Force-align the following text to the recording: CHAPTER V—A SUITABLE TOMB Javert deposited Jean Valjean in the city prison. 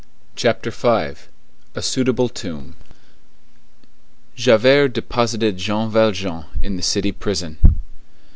CHAPTER 0.35 0.71
V—A 0.71 1.79
SUITABLE 1.83 2.29
TOMB 2.29 2.75
Javert 4.33 4.93
deposited 4.93 5.57
Jean 5.57 5.91
Valjean 5.91 6.45
in 6.63 6.75
the 6.75 6.81
city 6.81 7.11
prison. 7.11 7.59